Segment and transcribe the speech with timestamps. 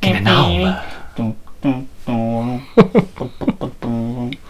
[0.00, 0.70] Genau.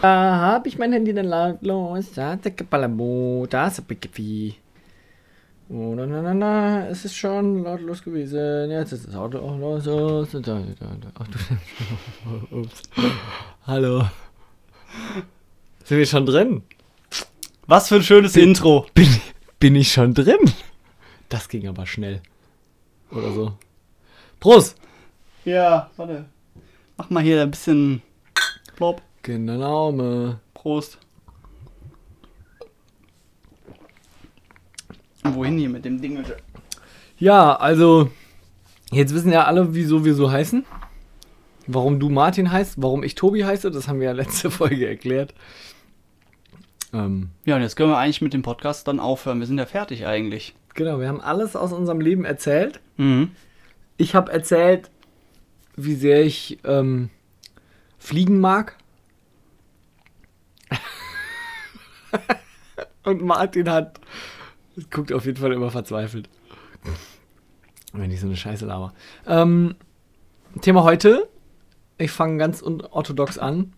[0.03, 2.12] Da habe ich mein Handy dann lautlos.
[2.12, 3.61] Da ist da
[5.69, 8.71] Oh, na, na, na, na, es ist schon lautlos gewesen.
[8.71, 9.85] Jetzt ist das Auto auch los.
[13.67, 14.04] Hallo.
[15.83, 16.62] Sind wir schon drin?
[17.66, 18.87] Was für ein schönes bin, Intro.
[18.95, 19.09] Bin,
[19.59, 20.38] bin ich schon drin?
[21.29, 22.23] Das ging aber schnell.
[23.11, 23.52] Oder so.
[24.38, 24.77] Prost!
[25.45, 26.27] Ja, warte.
[26.97, 28.02] Mach mal hier ein bisschen
[28.77, 29.02] Plop.
[29.23, 30.38] Genau.
[30.55, 30.98] Prost.
[35.24, 36.24] Wohin hier mit dem Ding?
[37.19, 38.10] Ja, also,
[38.93, 40.65] jetzt wissen ja alle, wieso wir so heißen.
[41.66, 45.35] Warum du Martin heißt, warum ich Tobi heiße, das haben wir ja letzte Folge erklärt.
[46.97, 49.39] Ähm, ja, und jetzt können wir eigentlich mit dem Podcast dann aufhören.
[49.39, 50.55] Wir sind ja fertig eigentlich.
[50.75, 52.81] Genau, wir haben alles aus unserem Leben erzählt.
[52.97, 53.33] Mhm.
[53.99, 54.91] Ich habe erzählt,
[55.77, 57.11] wie sehr ich ähm,
[57.99, 58.79] fliegen mag.
[63.05, 64.00] und Martin hat
[64.91, 66.28] guckt auf jeden Fall immer verzweifelt.
[67.92, 68.92] Wenn ich so eine Scheiße laber.
[69.27, 69.75] Ähm,
[70.60, 71.28] Thema heute.
[71.98, 73.72] Ich fange ganz unorthodox an.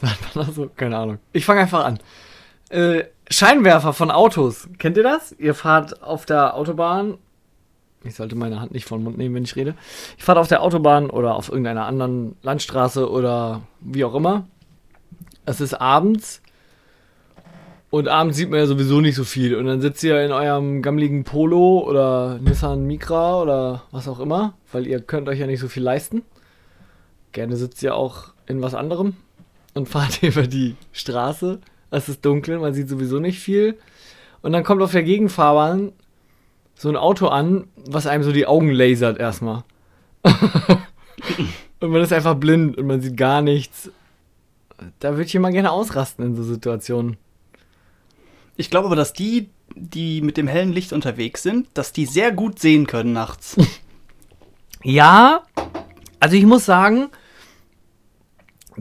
[0.00, 0.70] Sagt man das so?
[0.76, 1.18] Keine Ahnung.
[1.32, 1.98] Ich fange einfach an.
[2.70, 4.68] Äh, Scheinwerfer von Autos.
[4.78, 5.32] Kennt ihr das?
[5.38, 7.18] Ihr fahrt auf der Autobahn.
[8.02, 9.74] Ich sollte meine Hand nicht vor den Mund nehmen, wenn ich rede.
[10.16, 14.46] Ich fahre auf der Autobahn oder auf irgendeiner anderen Landstraße oder wie auch immer.
[15.44, 16.40] Es ist abends
[17.90, 19.54] und abends sieht man ja sowieso nicht so viel.
[19.54, 24.54] Und dann sitzt ihr in eurem gammeligen Polo oder Nissan Micra oder was auch immer,
[24.72, 26.22] weil ihr könnt euch ja nicht so viel leisten.
[27.32, 29.16] Gerne sitzt ihr auch in was anderem
[29.74, 31.60] und fahrt über die Straße.
[31.90, 33.78] Es ist dunkel, man sieht sowieso nicht viel.
[34.42, 35.92] Und dann kommt auf der Gegenfahrbahn
[36.74, 39.64] so ein Auto an, was einem so die Augen lasert erstmal.
[41.80, 43.90] und man ist einfach blind und man sieht gar nichts.
[44.98, 47.18] Da würde ich immer gerne ausrasten in so Situationen.
[48.56, 52.32] Ich glaube aber, dass die, die mit dem hellen Licht unterwegs sind, dass die sehr
[52.32, 53.56] gut sehen können nachts.
[54.82, 55.42] ja,
[56.18, 57.08] also ich muss sagen,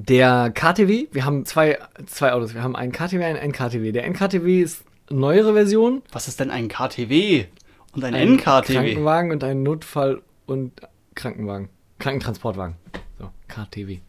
[0.06, 2.54] der KTW, wir haben zwei, zwei Autos.
[2.54, 3.92] Wir haben einen KTW, einen NKTW.
[3.92, 6.02] Der NKTW ist neuere Version.
[6.12, 7.46] Was ist denn ein KTW
[7.94, 8.74] und ein, ein NKTW?
[8.74, 10.82] Krankenwagen und ein Notfall- und
[11.16, 11.70] Krankenwagen.
[12.00, 12.76] Krankentransportwagen.
[13.18, 14.00] So, KTW.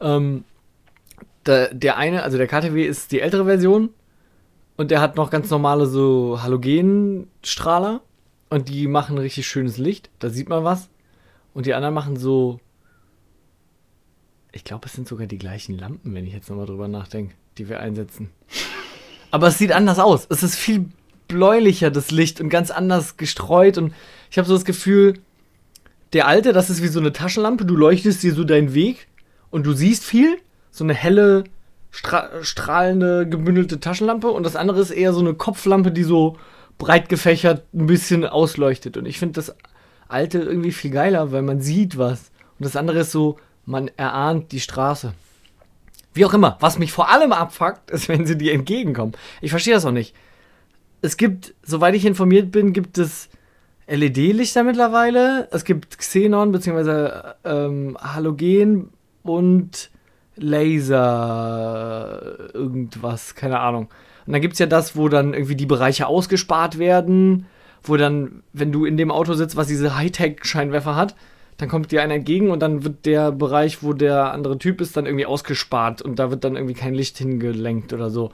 [0.00, 0.44] Ähm,
[1.46, 3.90] der, der eine, also der KTW ist die ältere Version
[4.76, 8.00] und der hat noch ganz normale so Halogenstrahler.
[8.48, 10.10] Und die machen richtig schönes Licht.
[10.18, 10.88] Da sieht man was.
[11.54, 12.58] Und die anderen machen so.
[14.52, 17.68] Ich glaube, es sind sogar die gleichen Lampen, wenn ich jetzt nochmal drüber nachdenke, die
[17.68, 18.30] wir einsetzen.
[19.30, 20.26] Aber es sieht anders aus.
[20.28, 20.86] Es ist viel
[21.28, 23.78] bläulicher, das Licht, und ganz anders gestreut.
[23.78, 23.94] Und
[24.30, 25.14] ich habe so das Gefühl,
[26.12, 27.64] der alte, das ist wie so eine Taschenlampe.
[27.64, 29.06] Du leuchtest dir so deinen Weg
[29.50, 30.38] und du siehst viel.
[30.72, 31.44] So eine helle,
[31.90, 36.38] stra strahlende, gebündelte Taschenlampe und das andere ist eher so eine Kopflampe, die so
[36.78, 38.96] breit gefächert ein bisschen ausleuchtet.
[38.96, 39.54] Und ich finde das
[40.08, 42.30] alte irgendwie viel geiler, weil man sieht was.
[42.58, 43.38] Und das andere ist so,
[43.70, 45.14] man erahnt die Straße.
[46.12, 46.56] Wie auch immer.
[46.60, 49.14] Was mich vor allem abfuckt, ist, wenn sie dir entgegenkommen.
[49.40, 50.14] Ich verstehe das auch nicht.
[51.02, 53.30] Es gibt, soweit ich informiert bin, gibt es
[53.86, 55.48] LED-Lichter mittlerweile.
[55.52, 57.32] Es gibt Xenon bzw.
[57.44, 58.90] Ähm, Halogen
[59.22, 59.90] und
[60.36, 62.22] Laser
[62.54, 63.88] irgendwas, keine Ahnung.
[64.26, 67.46] Und dann gibt es ja das, wo dann irgendwie die Bereiche ausgespart werden,
[67.82, 71.14] wo dann, wenn du in dem Auto sitzt, was diese Hightech-Scheinwerfer hat,
[71.60, 74.96] dann kommt dir einer entgegen und dann wird der Bereich, wo der andere Typ ist,
[74.96, 78.32] dann irgendwie ausgespart und da wird dann irgendwie kein Licht hingelenkt oder so.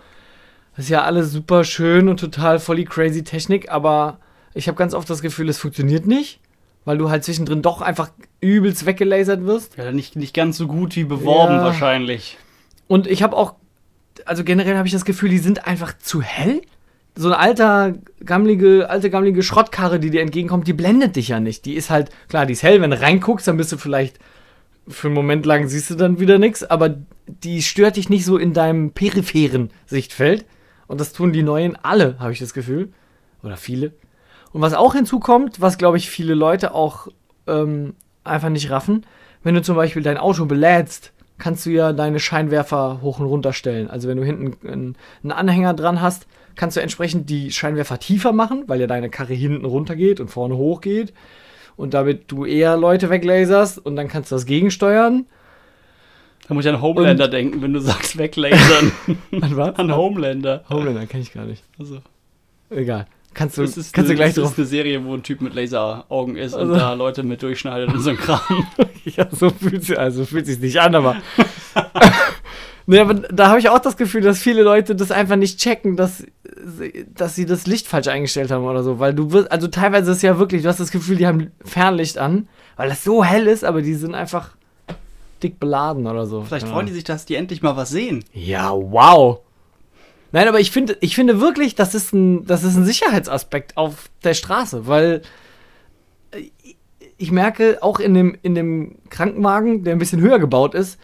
[0.77, 4.19] Das ist ja alles super schön und total voll die crazy Technik, aber
[4.55, 6.41] ich habe ganz oft das Gefühl, es funktioniert nicht
[6.87, 8.11] weil du halt zwischendrin doch einfach
[8.41, 9.77] übelst weggelasert wirst.
[9.77, 11.65] Ja, nicht, nicht ganz so gut wie beworben ja.
[11.65, 12.39] wahrscheinlich.
[12.87, 13.57] Und ich habe auch,
[14.25, 16.63] also generell habe ich das Gefühl, die sind einfach zu hell.
[17.17, 17.95] So eine alter,
[18.25, 21.65] gammelige, alte, gammelige Schrottkarre, die dir entgegenkommt, die blendet dich ja nicht.
[21.65, 24.19] Die ist halt, klar, die ist hell, wenn du reinguckst, dann bist du vielleicht
[24.89, 26.97] für einen Moment lang siehst du dann wieder nichts, aber
[27.27, 30.45] die stört dich nicht so in deinem peripheren Sichtfeld.
[30.87, 32.93] Und das tun die neuen alle, habe ich das Gefühl.
[33.43, 33.93] Oder viele.
[34.53, 37.09] Und was auch hinzukommt, was glaube ich viele Leute auch
[37.47, 39.05] ähm, einfach nicht raffen,
[39.43, 43.53] wenn du zum Beispiel dein Auto belädst, kannst du ja deine Scheinwerfer hoch und runter
[43.53, 43.91] stellen.
[43.91, 48.65] Also wenn du hinten einen Anhänger dran hast, kannst du entsprechend die Scheinwerfer tiefer machen,
[48.67, 51.13] weil ja deine Karre hinten runter geht und vorne hoch geht.
[51.77, 55.27] Und damit du eher Leute weglaserst und dann kannst du das gegensteuern.
[56.49, 58.93] Da muss ich an Homelander und denken, wenn du sagst weglasern.
[59.43, 59.77] an was?
[59.77, 60.65] An Homelander.
[60.71, 61.63] Homelander kenne ich gar nicht.
[61.79, 62.01] Also.
[62.71, 63.07] Egal.
[63.35, 64.53] Kannst du, Das ist, kannst eine, du gleich das drauf.
[64.53, 67.93] ist eine Serie, wo ein Typ mit Laseraugen ist Also- und da Leute mit durchschneidet
[67.93, 68.41] und so ein Kram.
[69.05, 71.17] Ja, so fühlt sich also fühlt sich nicht an, aber.
[72.87, 75.97] nee, aber da habe ich auch das Gefühl, dass viele Leute das einfach nicht checken,
[75.97, 76.25] dass,
[76.79, 78.99] sie- dass sie das Licht falsch eingestellt haben oder so.
[78.99, 82.19] Weil du wirst, also teilweise ist ja wirklich, du hast das Gefühl, die haben Fernlicht
[82.19, 84.51] an, weil das so hell ist, aber die sind einfach
[85.43, 86.43] dick beladen oder so.
[86.43, 88.25] Vielleicht Keine freuen die sich, dass die endlich mal was sehen.
[88.33, 89.41] Ja, wow.
[90.33, 94.11] Nein, aber ich finde, ich finde wirklich, das ist ein, das ist ein Sicherheitsaspekt auf
[94.25, 95.23] der Straße, weil
[96.33, 96.51] äh,
[97.19, 100.99] ich merke auch in dem, in dem Krankenwagen, der ein bisschen höher gebaut ist,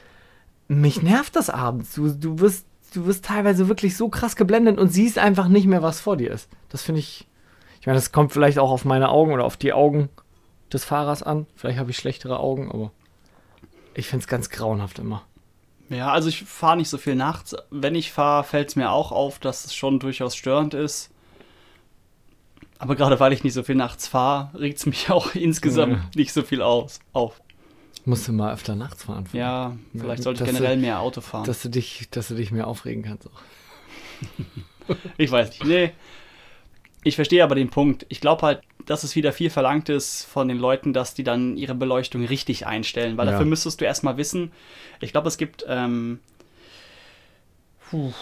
[0.80, 1.94] mich nervt das abends.
[1.94, 5.82] Du, du, wirst, du wirst teilweise wirklich so krass geblendet und siehst einfach nicht mehr,
[5.82, 6.48] was vor dir ist.
[6.68, 7.26] Das finde ich.
[7.80, 10.08] Ich meine, das kommt vielleicht auch auf meine Augen oder auf die Augen
[10.72, 11.46] des Fahrers an.
[11.56, 12.92] Vielleicht habe ich schlechtere Augen, aber
[13.94, 15.22] ich finde es ganz grauenhaft immer.
[15.88, 17.54] Ja, also ich fahre nicht so viel nachts.
[17.70, 21.10] Wenn ich fahre, fällt es mir auch auf, dass es schon durchaus störend ist.
[22.78, 26.10] Aber gerade weil ich nicht so viel nachts fahre, regt es mich auch insgesamt Ja.
[26.14, 27.40] nicht so viel aus, auf.
[28.04, 29.26] Musst du mal öfter nachts fahren.
[29.32, 31.44] Ja, vielleicht sollte ich generell du- mehr Auto fahren.
[31.44, 33.28] Dass du dich, dass du dich mehr aufregen kannst.
[33.28, 33.40] Auch.
[35.16, 35.64] Ich weiß nicht.
[35.64, 35.92] Nee.
[37.04, 38.04] Ich verstehe aber den Punkt.
[38.08, 41.56] Ich glaube halt, dass es wieder viel verlangt ist von den Leuten, dass die dann
[41.56, 43.16] ihre Beleuchtung richtig einstellen.
[43.16, 43.32] Weil Ja.
[43.32, 44.50] dafür müsstest du erstmal wissen,
[45.00, 46.18] ich glaube, es gibt ähm,
[47.90, 48.12] puh,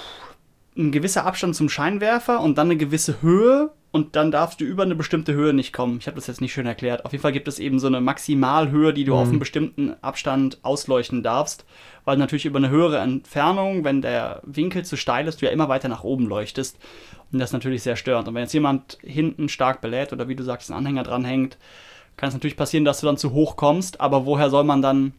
[0.77, 4.85] ein gewisser Abstand zum Scheinwerfer und dann eine gewisse Höhe und dann darfst du über
[4.85, 5.99] eine bestimmte Höhe nicht kommen.
[5.99, 7.05] Ich habe das jetzt nicht schön erklärt.
[7.05, 9.31] Auf jeden Fall gibt es eben so eine Maximalhöhe, die du auf Mhm.
[9.31, 11.65] einen bestimmten Abstand ausleuchten darfst,
[12.05, 15.69] weil natürlich über eine höhere Entfernung, wenn der Winkel zu steil ist, du ja immer
[15.69, 16.79] weiter nach oben leuchtest.
[17.33, 18.29] Und das ist natürlich sehr störend.
[18.29, 21.59] Und wenn jetzt jemand hinten stark belädt oder wie du sagst, ein Anhänger dranhängt,
[22.17, 24.01] kann es natürlich passieren, dass du dann zu hoch kommst.
[24.01, 25.15] Aber woher soll man dann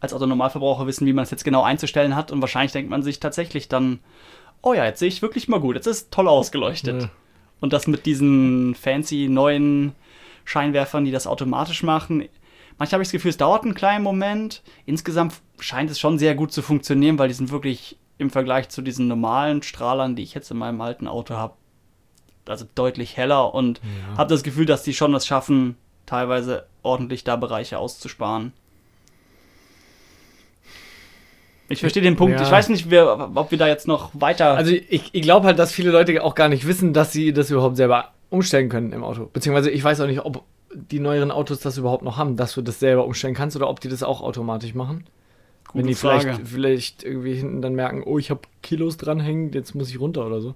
[0.00, 2.32] als Autonormalverbraucher wissen, wie man es jetzt genau einzustellen hat?
[2.32, 4.00] Und wahrscheinlich denkt man sich tatsächlich dann,
[4.62, 7.02] oh ja, jetzt sehe ich wirklich mal gut, jetzt ist toll ausgeleuchtet.
[7.02, 7.10] Ja.
[7.60, 9.92] Und das mit diesen fancy neuen
[10.44, 12.28] Scheinwerfern, die das automatisch machen.
[12.78, 14.62] Manchmal habe ich das Gefühl, es dauert einen kleinen Moment.
[14.86, 18.80] Insgesamt scheint es schon sehr gut zu funktionieren, weil die sind wirklich im Vergleich zu
[18.82, 21.54] diesen normalen Strahlern, die ich jetzt in meinem alten Auto habe,
[22.46, 23.80] also deutlich heller und
[24.10, 24.18] Ja.
[24.18, 25.76] habe das Gefühl, dass die schon das schaffen,
[26.06, 28.52] teilweise ordentlich da Bereiche auszusparen.
[31.70, 32.38] Ich verstehe den Punkt.
[32.38, 32.44] Ja.
[32.44, 34.56] Ich weiß nicht, wer, ob wir da jetzt noch weiter.
[34.56, 37.50] Also ich, ich glaube halt, dass viele Leute auch gar nicht wissen, dass sie das
[37.50, 39.30] überhaupt selber umstellen können im Auto.
[39.32, 40.42] Beziehungsweise ich weiß auch nicht, ob
[40.74, 43.80] die neueren Autos das überhaupt noch haben, dass du das selber umstellen kannst oder ob
[43.80, 45.04] die das auch automatisch machen.
[45.72, 46.22] Wenn die Frage.
[46.22, 50.26] vielleicht, vielleicht irgendwie hinten dann merken, oh, ich habe Kilos dranhängen, jetzt muss ich runter
[50.26, 50.54] oder so.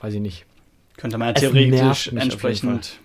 [0.00, 0.46] Weiß ich nicht.
[0.96, 3.00] Könnte man ja theoretisch entsprechend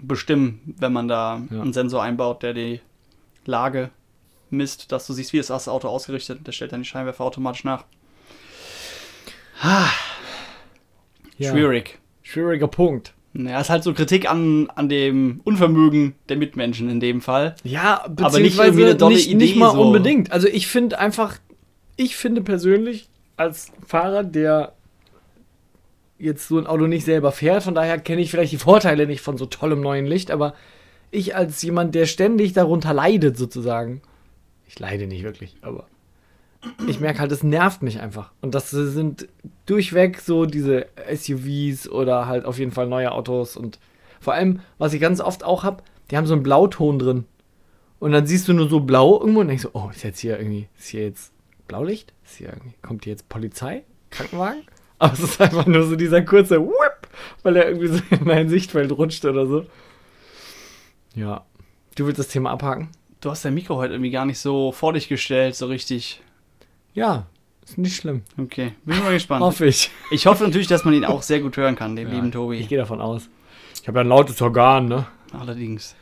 [0.00, 1.60] bestimmen, wenn man da Ja.
[1.60, 2.80] einen Sensor einbaut, der die
[3.44, 3.90] Lage
[4.52, 7.24] misst, dass du siehst, wie ist das Auto ausgerichtet und der stellt dann die Scheinwerfer
[7.24, 7.84] automatisch nach.
[11.38, 11.50] Ja.
[11.50, 11.98] Schwierig.
[12.22, 13.14] Schwieriger Punkt.
[13.34, 17.54] Naja, ist halt so Kritik an, an dem Unvermögen der Mitmenschen in dem Fall.
[17.64, 19.80] Ja, nicht beziehungsweise irgendwie eine dolle nicht, Idee, nicht mal so.
[19.80, 20.30] unbedingt.
[20.32, 21.38] Also ich finde einfach,
[21.96, 24.74] ich finde persönlich als Fahrer, der
[26.18, 29.22] jetzt so ein Auto nicht selber fährt, von daher kenne ich vielleicht die Vorteile nicht
[29.22, 30.54] von so tollem neuen Licht, aber
[31.10, 34.02] ich als jemand, der ständig darunter leidet sozusagen,
[34.72, 35.86] ich leide nicht wirklich, aber
[36.86, 38.32] ich merke halt, es nervt mich einfach.
[38.40, 39.28] Und das sind
[39.66, 43.78] durchweg so diese SUVs oder halt auf jeden Fall neue Autos und
[44.18, 47.24] vor allem, was ich ganz oft auch habe, die haben so einen Blauton drin.
[47.98, 50.38] Und dann siehst du nur so blau irgendwo und denkst so, oh, ist jetzt hier
[50.38, 51.32] irgendwie, ist hier jetzt
[51.68, 52.14] Blaulicht?
[52.24, 53.84] Ist hier irgendwie, kommt hier jetzt Polizei?
[54.10, 54.62] Krankenwagen?
[54.98, 57.08] Aber es ist einfach nur so dieser kurze Whip,
[57.42, 59.66] weil er irgendwie so in dein Sichtfeld rutscht oder so.
[61.14, 61.44] Ja.
[61.94, 62.88] Du willst das Thema abhaken?
[63.22, 66.20] Du hast dein Mikro heute irgendwie gar nicht so vor dich gestellt, so richtig.
[66.92, 67.26] Ja,
[67.64, 68.22] ist nicht schlimm.
[68.36, 69.44] Okay, bin ich mal gespannt.
[69.44, 69.92] Hoffe ich.
[70.10, 72.56] Ich hoffe natürlich, dass man ihn auch sehr gut hören kann, den Ja, lieben Tobi.
[72.56, 73.28] Ich gehe davon aus.
[73.80, 75.06] Ich habe ja ein lautes Organ, ne?
[75.38, 75.94] Allerdings.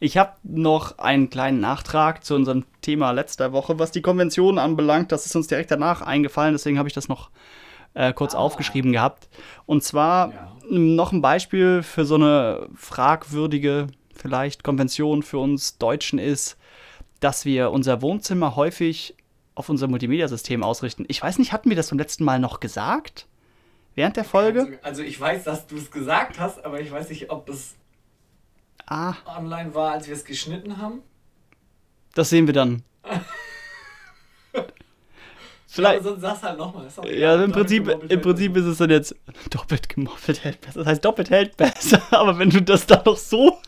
[0.00, 5.12] Ich habe noch einen kleinen Nachtrag zu unserem Thema letzter Woche, was die Konvention anbelangt.
[5.12, 7.30] Das ist uns direkt danach eingefallen, deswegen habe ich das noch
[7.94, 9.28] äh, kurz aufgeschrieben gehabt.
[9.66, 10.52] Und zwar Ja.
[10.68, 13.86] noch ein Beispiel für so eine fragwürdige,
[14.22, 16.56] vielleicht Konvention für uns Deutschen ist,
[17.20, 19.14] dass wir unser Wohnzimmer häufig
[19.54, 21.04] auf unser Multimedia-System ausrichten.
[21.08, 23.26] Ich weiß nicht, hatten wir das beim letzten Mal noch gesagt?
[23.94, 24.78] Während der Folge?
[24.82, 27.74] Also ich weiß, dass du es gesagt hast, aber ich weiß nicht, ob es
[28.86, 31.02] Ah, online war, als wir es geschnitten haben.
[32.14, 32.82] das sehen wir dann.
[35.66, 36.02] Vielleicht.
[36.02, 36.86] sonst sag's halt nochmal.
[37.10, 39.16] Ja, im Prinzip, im Prinzip ist es dann jetzt
[39.48, 40.80] doppelt gemoppelt hält besser.
[40.80, 42.02] Das heißt, doppelt hält besser.
[42.10, 43.58] Aber wenn du das dann noch so.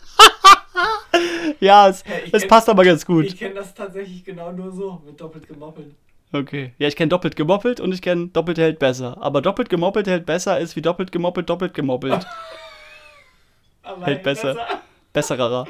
[1.65, 3.27] Ja, es, Ja, es kenn- passt aber ganz gut.
[3.27, 5.95] Ich kenne das tatsächlich genau nur so, mit doppelt gemoppelt.
[6.33, 6.73] Okay.
[6.79, 9.17] Ja, ich kenne doppelt gemoppelt und ich kenne doppelt hält besser.
[9.21, 12.27] Aber doppelt gemoppelt hält besser ist wie doppelt gemoppelt, doppelt gemoppelt.
[14.03, 14.55] hält besser.
[14.55, 15.37] besser.
[15.37, 15.67] Besserer.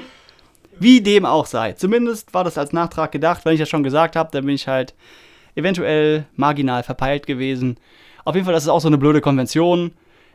[0.78, 1.72] Wie dem auch sei.
[1.72, 3.44] Zumindest war das als Nachtrag gedacht.
[3.44, 4.94] Wenn ich das schon gesagt habe, dann bin ich halt
[5.54, 7.78] eventuell marginal verpeilt gewesen.
[8.24, 9.92] Auf jeden Fall, das ist auch so eine blöde Konvention.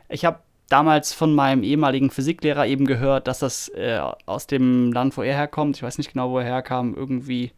[0.08, 0.38] Ich habe
[0.70, 5.34] damals von meinem ehemaligen Physiklehrer eben gehört, dass das äh, aus dem Land, wo er
[5.34, 7.52] herkommt, ich weiß nicht genau, wo er herkam, irgendwie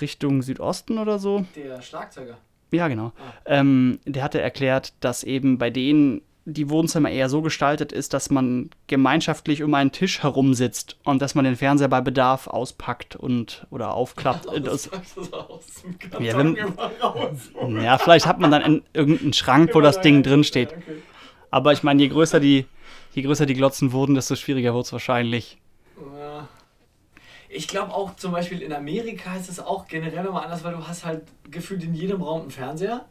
[0.00, 1.44] Richtung Südosten oder so.
[1.54, 2.38] Der Schlagzeuger.
[2.70, 3.12] Ja, genau.
[3.16, 3.32] Ah.
[3.46, 8.30] Ähm, der hatte erklärt, dass eben bei denen die Wohnzimmer eher so gestaltet ist, dass
[8.30, 13.16] man gemeinschaftlich um einen Tisch herum sitzt und dass man den Fernseher bei Bedarf auspackt
[13.16, 14.46] und oder aufklappt.
[14.62, 14.88] Das,
[16.20, 16.56] ja, wenn,
[17.82, 20.74] ja, vielleicht hat man dann irgendeinen Schrank, wo das Ding drin steht.
[21.56, 22.66] Aber ich meine, je größer die,
[23.14, 25.56] je größer die Glotzen wurden, desto schwieriger wird es wahrscheinlich.
[26.18, 26.46] Ja.
[27.48, 30.86] Ich glaube auch zum Beispiel in Amerika ist es auch generell nochmal anders, weil du
[30.86, 33.06] hast halt gefühlt in jedem Raum einen Fernseher.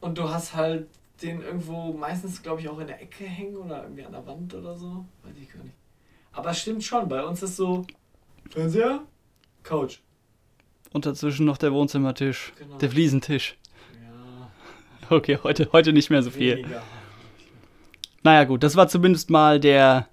[0.00, 0.86] Und du hast halt
[1.22, 4.52] den irgendwo meistens, glaube ich, auch in der Ecke hängen oder irgendwie an der Wand
[4.52, 5.06] oder so.
[5.22, 5.76] Weiß ich gar nicht.
[6.32, 7.86] Aber es stimmt schon, bei uns ist so
[8.50, 9.00] Fernseher,
[9.62, 10.00] Couch.
[10.92, 12.76] Und dazwischen noch der Wohnzimmertisch, genau.
[12.76, 13.56] der Fliesentisch.
[15.12, 16.58] Okay, heute, heute nicht mehr so viel.
[16.58, 16.82] Weniger.
[18.22, 20.06] Naja gut, das war zumindest mal der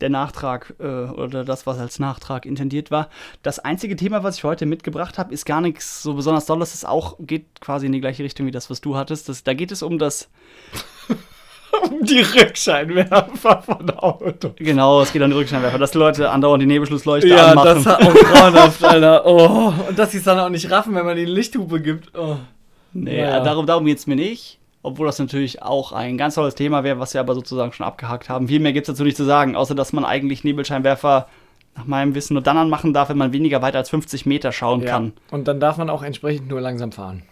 [0.00, 3.08] der Nachtrag äh, oder das, was als Nachtrag intendiert war.
[3.42, 6.74] Das einzige Thema, was ich heute mitgebracht habe, ist gar nichts so besonders Dolles.
[6.74, 9.28] Es auch geht quasi in die gleiche Richtung wie das, was du hattest.
[9.28, 10.28] Das, da geht es um das
[11.90, 14.52] um die Rückscheinwerfer von Auto.
[14.56, 17.66] Genau, es geht um die Rückscheinwerfer, dass die Leute andauernd die Nebelschlussleuchte ja, anmachen.
[17.68, 19.26] Ja, das ist auch grauenhaft, Alter.
[19.26, 22.14] Oh, und dass sie es dann auch nicht raffen, wenn man die Lichthupe gibt.
[22.16, 22.36] Oh.
[22.94, 23.40] Nee, naja.
[23.40, 27.00] darum, darum geht es mir nicht obwohl das natürlich auch ein ganz tolles Thema wäre,
[27.00, 28.48] was wir aber sozusagen schon abgehakt haben.
[28.48, 31.26] Viel mehr gibt es dazu nicht zu sagen, außer dass man eigentlich Nebelscheinwerfer
[31.74, 34.82] nach meinem Wissen nur dann anmachen darf, wenn man weniger weit als 50 Meter schauen
[34.82, 34.90] ja.
[34.90, 35.14] kann.
[35.30, 37.22] Und dann darf man auch entsprechend nur langsam fahren.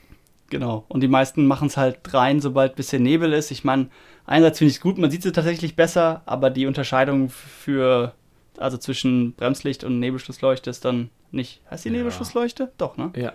[0.49, 0.85] Genau.
[0.88, 3.50] Und die meisten machen es halt rein, sobald ein bisschen Nebel ist.
[3.50, 3.90] Ich meine,
[4.25, 8.14] einerseits finde ich es gut, man sieht sie tatsächlich besser, aber die Unterscheidung für,
[8.57, 11.61] also zwischen Bremslicht und Nebelschlussleuchte ist dann nicht.
[11.71, 11.97] Heißt die ja.
[11.97, 12.73] Nebelschlussleuchte?
[12.78, 13.11] Doch, ne?
[13.14, 13.35] Ja.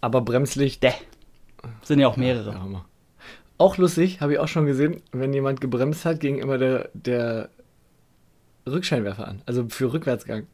[0.00, 0.82] Aber Bremslicht.
[0.82, 0.92] Däh.
[1.82, 2.52] Sind ja auch mehrere.
[2.52, 2.84] Ja,
[3.58, 7.50] auch lustig, habe ich auch schon gesehen, wenn jemand gebremst hat, ging immer der, der
[8.66, 9.42] Rückscheinwerfer an.
[9.46, 10.46] Also für Rückwärtsgang.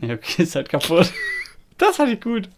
[0.00, 1.12] Ja, okay, ist halt kaputt.
[1.78, 2.48] das fand ich gut.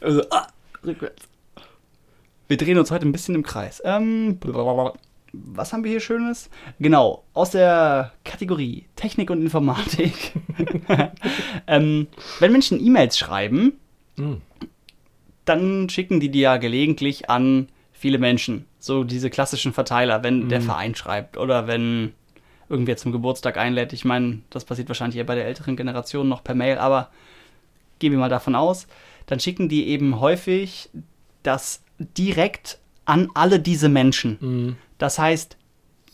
[0.00, 0.46] Also, ah,
[0.84, 1.24] rückwärts.
[2.46, 3.82] Wir drehen uns heute ein bisschen im Kreis.
[3.84, 4.38] Ähm,
[5.32, 6.50] was haben wir hier Schönes?
[6.78, 10.34] Genau, aus der Kategorie Technik und Informatik.
[11.66, 12.06] ähm,
[12.38, 13.80] wenn Menschen E-Mails schreiben,
[14.16, 14.34] mm
[15.44, 18.66] dann schicken die die ja gelegentlich an viele Menschen.
[18.78, 20.48] So diese klassischen Verteiler, wenn mhm.
[20.48, 22.12] der Verein schreibt oder wenn
[22.68, 23.92] irgendwer zum Geburtstag einlädt.
[23.92, 27.10] Ich meine, das passiert wahrscheinlich eher bei der älteren Generation noch per Mail, aber
[27.98, 28.86] gehen wir mal davon aus.
[29.26, 30.90] Dann schicken die eben häufig
[31.42, 34.38] das direkt an alle diese Menschen.
[34.40, 34.76] Mhm.
[34.98, 35.56] Das heißt,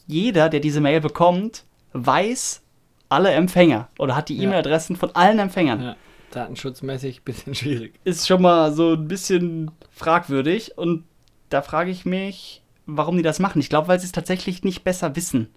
[0.07, 2.63] jeder, der diese Mail bekommt, weiß
[3.09, 4.45] alle Empfänger oder hat die ja.
[4.45, 5.83] E-Mail-Adressen von allen Empfängern.
[5.83, 5.97] Ja
[6.31, 7.99] datenschutzmäßig ein bisschen schwierig.
[8.05, 11.05] Ist schon mal so ein bisschen fragwürdig und
[11.49, 13.61] da frage ich mich, warum die das machen.
[13.61, 15.49] Ich glaube, weil sie es tatsächlich nicht besser wissen.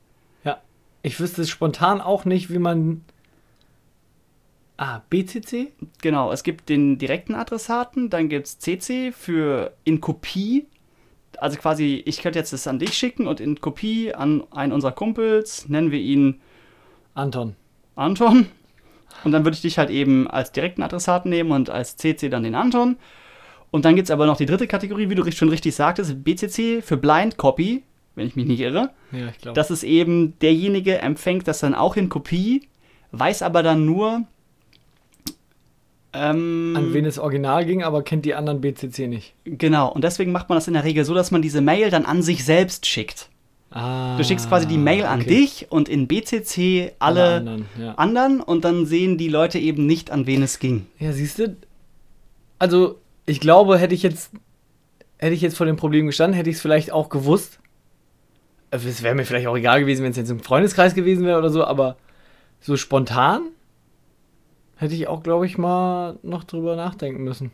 [0.44, 0.62] Ja.
[1.02, 3.04] Ich wüsste spontan auch nicht, wie man.
[4.78, 5.72] Ah, BCC?
[6.02, 10.66] Genau, es gibt den direkten Adressaten, dann gibt es CC für in Kopie.
[11.38, 14.92] Also quasi, ich könnte jetzt das an dich schicken und in Kopie an einen unserer
[14.92, 16.42] Kumpels, nennen wir ihn
[17.14, 17.56] Anton.
[17.96, 18.48] Anton.
[19.24, 22.44] Und dann würde ich dich halt eben als direkten Adressaten nehmen und als CC dann
[22.44, 22.98] den Anton.
[23.72, 26.82] Und dann gibt es aber noch die dritte Kategorie, wie du schon richtig sagtest, BCC
[26.82, 27.84] für Blind Copy,
[28.16, 28.92] wenn ich mich nicht irre.
[29.12, 29.56] Ja, ich glaube.
[29.56, 32.68] Das ist eben derjenige empfängt das dann auch in Kopie,
[33.12, 34.26] weiß aber dann nur,
[36.14, 39.34] ähm, an wen es original ging, aber kennt die anderen BCC nicht.
[39.46, 42.06] Genau, und deswegen macht man das in der Regel so, dass man diese Mail dann
[42.06, 43.30] an sich selbst schickt.
[43.74, 45.30] Ah, du schickst quasi die Mail an okay.
[45.30, 47.94] dich und in BCC alle, alle anderen, ja.
[47.96, 50.86] anderen, und dann sehen die Leute eben nicht, an wen es ging.
[51.00, 51.58] Ja, siehst du?
[52.60, 54.32] Also, ich glaube, hätte ich jetzt
[55.24, 57.60] hätte ich jetzt vor dem Problem gestanden, hätte ich es vielleicht auch gewusst.
[58.72, 61.50] Es wäre mir vielleicht auch egal gewesen, wenn es jetzt im Freundeskreis gewesen wäre oder
[61.50, 61.96] so, aber
[62.60, 63.44] so spontan
[64.76, 67.52] hätte ich auch, glaube ich, mal noch drüber nachdenken müssen.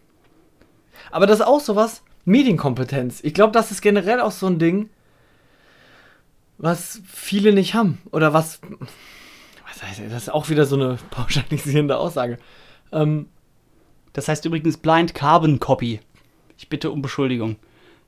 [1.11, 3.19] Aber das ist auch sowas, Medienkompetenz.
[3.23, 4.89] Ich glaube, das ist generell auch so ein Ding
[6.59, 7.97] was viele nicht haben.
[8.11, 8.61] Oder was.
[9.67, 10.23] Was heißt das?
[10.23, 12.37] ist auch wieder so eine pauschalisierende Aussage.
[12.91, 13.27] Ähm,
[14.13, 16.01] das heißt übrigens Blind Carbon Copy.
[16.57, 17.55] Ich bitte um Beschuldigung.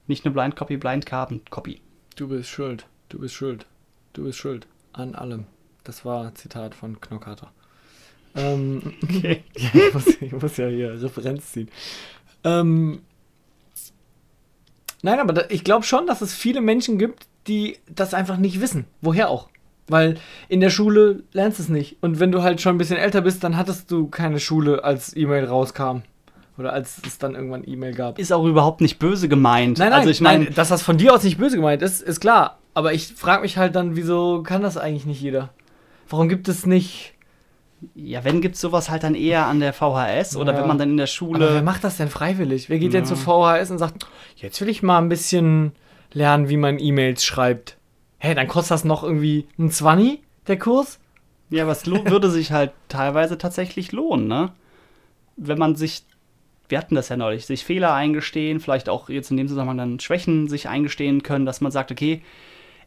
[0.08, 1.79] Nicht nur Blind Copy, Blind Carbon Copy.
[2.15, 2.86] Du bist schuld.
[3.10, 3.65] Du bist schuld.
[4.13, 4.67] Du bist schuld.
[4.93, 5.46] An allem.
[5.84, 7.51] Das war Zitat von Knockharter.
[8.36, 9.43] Ähm, okay.
[9.55, 11.70] ja, ich, muss, ich, muss, ja hier Referenz ziehen.
[12.43, 13.01] Ähm,
[15.01, 18.62] nein, aber da, ich glaube schon, dass es viele Menschen gibt, die das einfach nicht
[18.62, 18.86] wissen.
[19.01, 19.50] Woher auch?
[19.88, 20.15] Weil
[20.48, 21.98] in der Schule lernst du es nicht.
[22.01, 25.15] Und wenn du halt schon ein bisschen älter bist, dann hattest du keine Schule, als
[25.15, 26.03] E-Mail rauskam.
[26.57, 28.19] Oder als es dann irgendwann E-Mail gab.
[28.19, 29.79] Ist auch überhaupt nicht böse gemeint.
[29.79, 32.19] Nein, nein, also ich meine, dass das von dir aus nicht böse gemeint ist, ist
[32.19, 32.60] klar.
[32.74, 35.50] Aber ich frage mich halt dann, wieso kann das eigentlich nicht jeder?
[36.10, 37.13] Warum gibt es nicht.
[37.95, 40.60] Ja, wenn gibt es sowas halt dann eher an der VHS oder ja.
[40.60, 41.43] wenn man dann in der Schule.
[41.43, 42.69] Aber wer macht das denn freiwillig?
[42.69, 43.00] Wer geht ja.
[43.00, 44.05] denn zur VHS und sagt,
[44.36, 45.71] jetzt will ich mal ein bisschen
[46.13, 47.77] lernen, wie man E-Mails schreibt?
[48.18, 51.00] Hä, hey, dann kostet das noch irgendwie ein 20, der Kurs?
[51.50, 54.53] Ja, es würde sich halt teilweise tatsächlich lohnen, ne?
[55.36, 56.03] Wenn man sich
[56.72, 60.00] wir hatten das ja neulich, sich Fehler eingestehen, vielleicht auch jetzt in dem Zusammenhang dann
[60.00, 62.22] Schwächen sich eingestehen können, dass man sagt, okay,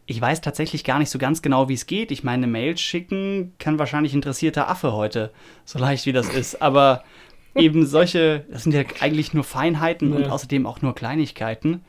[0.07, 2.11] ich weiß tatsächlich gar nicht so ganz genau, wie es geht.
[2.11, 5.31] Ich meine, eine Mail schicken kann wahrscheinlich interessierter Affe heute,
[5.64, 6.61] so leicht wie das ist.
[6.61, 7.04] Aber
[7.54, 10.16] eben solche, das sind ja eigentlich nur Feinheiten nee.
[10.16, 11.85] und außerdem auch nur Kleinigkeiten.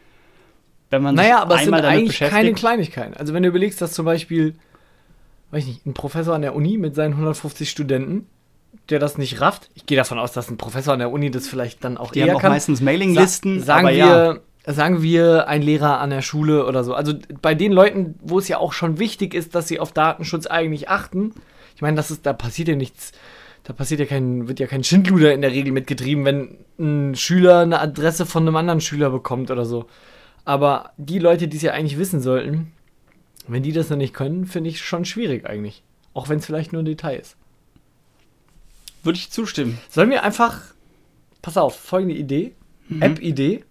[0.89, 3.15] Wenn man naja, aber es sind eigentlich keine Kleinigkeiten.
[3.15, 4.55] Also wenn du überlegst, dass zum Beispiel,
[5.51, 8.27] weiß ich nicht, ein Professor an der Uni mit seinen 150 Studenten
[8.89, 9.69] der das nicht rafft.
[9.73, 12.19] Ich gehe davon aus, dass ein Professor an der Uni das vielleicht dann auch Die
[12.19, 12.51] eher haben auch kann.
[12.51, 13.59] meistens Mailinglisten.
[13.59, 14.73] Sa sagen wir, ja.
[14.73, 16.93] sagen wir ein Lehrer an der Schule oder so.
[16.93, 20.45] Also bei den Leuten, wo es ja auch schon wichtig ist, dass sie auf Datenschutz
[20.45, 21.33] eigentlich achten.
[21.75, 23.11] Ich meine, das ist, da passiert ja nichts.
[23.63, 27.61] Da passiert ja kein, wird ja kein Schindluder in der Regel mitgetrieben, wenn ein Schüler
[27.61, 29.85] eine Adresse von einem anderen Schüler bekommt oder so.
[30.45, 32.71] Aber die Leute, die es ja eigentlich wissen sollten,
[33.47, 35.83] wenn die das noch nicht können, finde ich schon schwierig eigentlich.
[36.13, 37.35] Auch wenn es vielleicht nur ein Detail ist.
[39.03, 39.77] Würde ich zustimmen.
[39.89, 40.61] Sollen wir einfach.
[41.41, 42.53] Pass auf, folgende Idee.
[42.87, 43.01] Mhm.
[43.01, 43.63] App-Idee.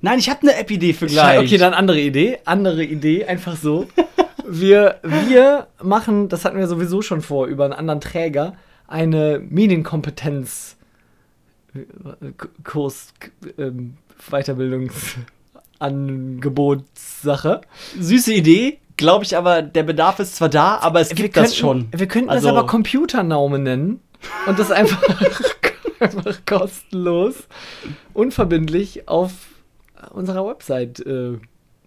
[0.00, 1.38] Nein, ich habe eine App-Idee für gleich.
[1.38, 2.38] Okay, dann andere Idee.
[2.44, 3.86] Andere Idee, einfach so.
[4.48, 8.54] wir, wir machen, das hatten wir sowieso schon vor, über einen anderen Träger,
[8.86, 10.76] eine Medienkompetenz.
[12.64, 13.12] Kurs,
[13.58, 13.96] ähm,
[15.78, 17.60] Weiterbildungsangebotssache.
[17.98, 21.50] Süße Idee, glaube ich aber, der Bedarf ist zwar da, aber es wir gibt könnten,
[21.50, 21.88] das schon.
[21.94, 24.00] Wir könnten also, das aber Computernaume nennen
[24.46, 25.02] und das einfach,
[26.00, 27.48] einfach kostenlos,
[28.14, 29.32] unverbindlich auf
[30.10, 31.38] unserer Website äh,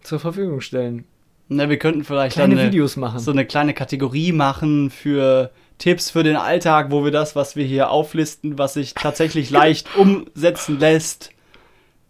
[0.02, 1.06] zur Verfügung stellen.
[1.54, 3.20] Na, wir könnten vielleicht kleine eine, Videos machen.
[3.20, 7.66] So eine kleine Kategorie machen für Tipps für den Alltag, wo wir das, was wir
[7.66, 11.32] hier auflisten, was sich tatsächlich leicht umsetzen lässt,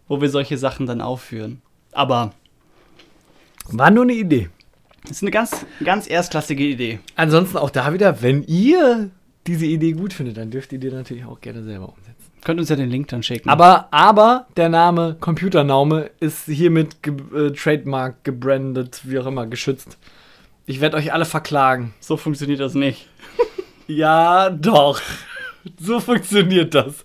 [0.06, 1.60] wo wir solche Sachen dann aufführen.
[1.92, 2.32] Aber
[3.68, 4.48] war nur eine Idee.
[5.02, 7.00] Das ist eine ganz, ganz erstklassige Idee.
[7.16, 9.10] Ansonsten auch da wieder, wenn ihr
[9.46, 12.30] diese Idee gut findet, dann dürft ihr die natürlich auch gerne selber umsetzen.
[12.44, 13.48] Könnt uns ja den Link dann schicken.
[13.48, 19.96] Aber, aber der Name Computernaume ist hiermit ge äh, Trademark, gebrandet, wie auch immer, geschützt.
[20.66, 21.94] Ich werde euch alle verklagen.
[22.00, 23.08] So funktioniert das nicht.
[23.86, 25.00] ja, doch.
[25.78, 27.04] So funktioniert das.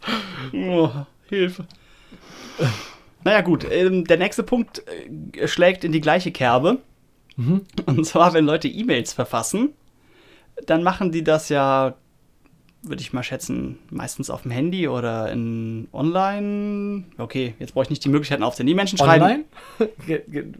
[0.53, 0.89] Oh,
[1.29, 1.65] Hilfe.
[3.27, 3.67] Naja, gut.
[3.69, 4.83] Ähm, der nächste Punkt
[5.35, 6.79] äh, schlägt in die gleiche Kerbe.
[7.35, 7.63] Mhm.
[7.85, 9.73] Und zwar, wenn Leute E-Mails verfassen,
[10.65, 11.95] dann machen die das ja
[12.83, 17.03] würde ich mal schätzen, meistens auf dem Handy oder in online.
[17.17, 19.23] Okay, jetzt brauche ich nicht die Möglichkeiten auf den E-Menschen schreiben.
[19.23, 19.43] Online?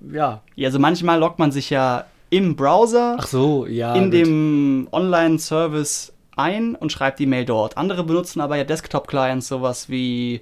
[0.12, 0.41] ja.
[0.56, 4.13] Ja, also manchmal loggt man sich ja im Browser Ach so, ja, in gut.
[4.13, 7.77] dem Online-Service ein und schreibt die Mail dort.
[7.77, 10.41] Andere benutzen aber ja Desktop-Clients, sowas wie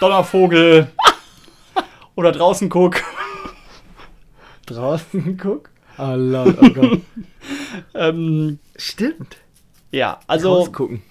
[0.00, 0.88] Donnervogel
[2.14, 2.96] oder draußen guck.
[4.66, 5.70] Draußen guck?
[5.96, 7.00] Allah, oh Gott.
[7.94, 9.38] ähm, Stimmt.
[9.90, 10.54] Ja, also.
[10.54, 11.02] Rausgucken.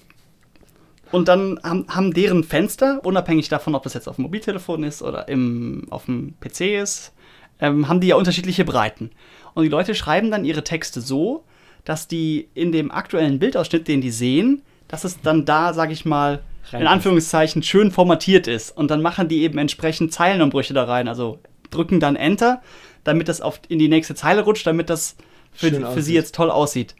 [1.11, 5.01] Und dann haben, haben deren Fenster, unabhängig davon, ob das jetzt auf dem Mobiltelefon ist
[5.01, 7.13] oder im, auf dem PC ist,
[7.59, 9.11] ähm, haben die ja unterschiedliche Breiten.
[9.53, 11.43] Und die Leute schreiben dann ihre Texte so,
[11.83, 16.05] dass die in dem aktuellen Bildausschnitt, den die sehen, dass es dann da, sag ich
[16.05, 16.41] mal,
[16.73, 18.75] in Anführungszeichen schön formatiert ist.
[18.75, 21.07] Und dann machen die eben entsprechend Zeilenumbrüche da rein.
[21.07, 22.61] Also drücken dann Enter,
[23.03, 25.15] damit das auf, in die nächste Zeile rutscht, damit das
[25.51, 26.95] für, für sie jetzt toll aussieht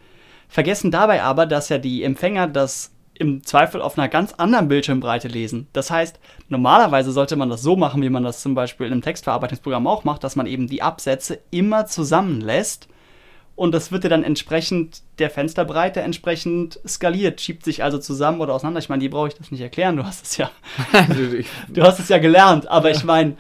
[0.52, 5.28] vergessen dabei aber, dass ja die Empfänger das im Zweifel auf einer ganz anderen Bildschirmbreite
[5.28, 5.68] lesen.
[5.74, 9.02] Das heißt, normalerweise sollte man das so machen, wie man das zum Beispiel in einem
[9.02, 12.88] Textverarbeitungsprogramm auch macht, dass man eben die Absätze immer zusammenlässt
[13.62, 18.56] und das wird ja dann entsprechend der Fensterbreite entsprechend skaliert, schiebt sich also zusammen oder
[18.56, 18.80] auseinander.
[18.80, 20.50] Ich meine, die brauche ich das nicht erklären, du hast es ja,
[21.70, 22.96] du hast es ja gelernt, aber ja.
[22.96, 23.36] ich meine,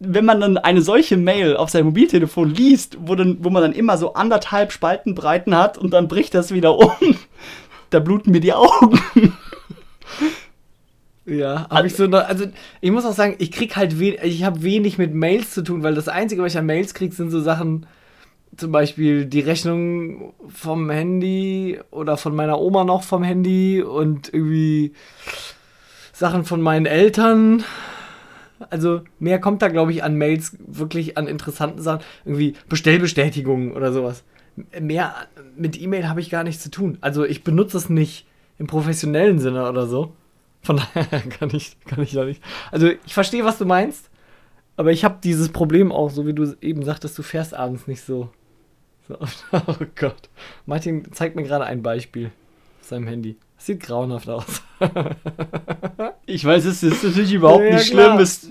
[0.00, 3.74] wenn man dann eine solche Mail auf sein Mobiltelefon liest, wo, dann, wo man dann
[3.74, 6.90] immer so anderthalb Spaltenbreiten hat und dann bricht das wieder um,
[7.90, 9.00] da bluten mir die Augen.
[11.26, 12.46] Ja, habe ich so noch, also
[12.80, 15.84] ich muss auch sagen, ich krieg halt we ich habe wenig mit Mails zu tun,
[15.84, 17.86] weil das einzige, was ich an Mails krieg, sind so Sachen
[18.58, 24.92] zum Beispiel die Rechnung vom Handy oder von meiner Oma noch vom Handy und irgendwie
[26.12, 27.64] Sachen von meinen Eltern.
[28.70, 32.00] Also mehr kommt da, glaube ich, an Mails wirklich an interessanten Sachen.
[32.24, 34.24] Irgendwie Bestellbestätigungen oder sowas.
[34.78, 35.14] Mehr
[35.56, 36.98] mit E-Mail habe ich gar nichts zu tun.
[37.00, 38.26] Also ich benutze es nicht
[38.58, 40.12] im professionellen Sinne oder so.
[40.62, 42.42] Von daher kann ich, kann ich da nicht.
[42.72, 44.10] Also ich verstehe, was du meinst.
[44.76, 48.02] Aber ich habe dieses Problem auch, so wie du eben sagtest, du fährst abends nicht
[48.02, 48.30] so
[49.52, 50.28] Oh Gott.
[50.66, 52.30] Martin zeigt mir gerade ein Beispiel
[52.80, 53.36] auf seinem Handy.
[53.56, 54.62] Das sieht grauenhaft aus.
[56.26, 58.18] ich weiß, es ist natürlich überhaupt ja, nicht schlimm.
[58.18, 58.48] Es,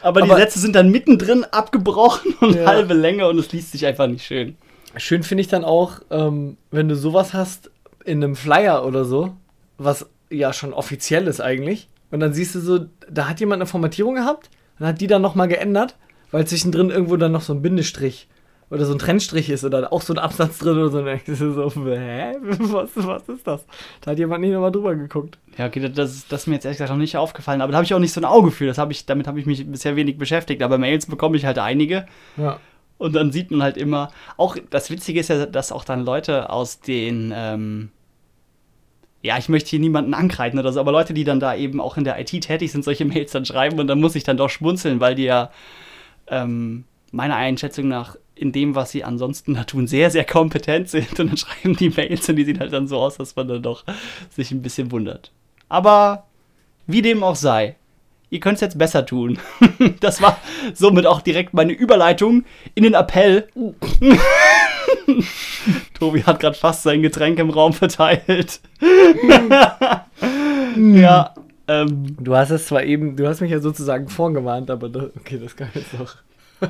[0.00, 2.66] aber, aber, die Sätze sind dann mittendrin abgebrochen und ja.
[2.66, 4.56] halbe Länge und es liest sich einfach nicht schön.
[4.96, 7.70] Schön finde ich dann auch, ähm, wenn du sowas hast
[8.04, 9.34] in einem Flyer oder so,
[9.76, 11.88] was ja schon offiziell ist eigentlich.
[12.10, 15.22] Und dann siehst du so, da hat jemand eine Formatierung gehabt, dann hat die dann
[15.22, 15.96] nochmal geändert,
[16.30, 18.28] weil zwischendrin irgendwo dann noch so ein Bindestrich
[18.74, 20.98] oder so ein Trennstrich ist oder auch so ein Absatz drin oder so.
[20.98, 22.34] Und dann so, hä?
[22.40, 23.66] Was, was ist das?
[24.00, 25.38] Da hat jemand nicht nochmal drüber geguckt.
[25.56, 27.84] Ja, okay, das, das ist mir jetzt ehrlich gesagt noch nicht aufgefallen, aber da habe
[27.84, 28.66] ich auch nicht so ein Auge für.
[28.66, 30.62] Das hab ich, damit habe ich mich bisher wenig beschäftigt.
[30.62, 32.06] Aber Mails bekomme ich halt einige.
[32.36, 32.58] Ja.
[32.98, 36.50] Und dann sieht man halt immer, auch das Witzige ist ja, dass auch dann Leute
[36.50, 37.90] aus den, ähm,
[39.22, 41.96] ja, ich möchte hier niemanden ankreiden oder so, aber Leute, die dann da eben auch
[41.96, 44.50] in der IT tätig sind, solche Mails dann schreiben und dann muss ich dann doch
[44.50, 45.50] schmunzeln, weil die ja
[46.28, 51.18] ähm, meiner Einschätzung nach in dem, was sie ansonsten da tun, sehr, sehr kompetent sind.
[51.20, 53.62] Und dann schreiben die Mails und die sehen halt dann so aus, dass man dann
[53.62, 53.84] doch
[54.30, 55.30] sich ein bisschen wundert.
[55.68, 56.26] Aber
[56.86, 57.76] wie dem auch sei,
[58.30, 59.38] ihr könnt es jetzt besser tun.
[60.00, 60.38] das war
[60.74, 62.44] somit auch direkt meine Überleitung
[62.74, 63.48] in den Appell.
[65.98, 68.60] Tobi hat gerade fast sein Getränk im Raum verteilt.
[70.76, 71.34] ja.
[71.66, 75.56] Ähm, du hast es zwar eben, du hast mich ja sozusagen vorgewarnt, aber okay, das
[75.56, 76.16] kann jetzt doch.